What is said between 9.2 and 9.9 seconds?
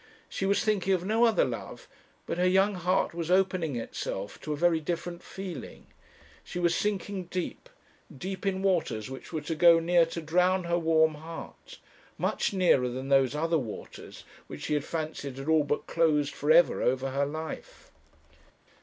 were to go